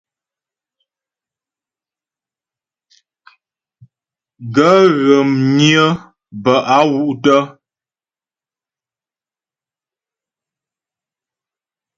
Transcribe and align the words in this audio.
Gaə̂ 4.53 4.81
ghə̀ 5.03 5.21
mnyə́ 5.31 5.87
bə 6.43 6.53
a 6.77 6.79
wú’ 6.91 7.03
tə'. 7.23 7.41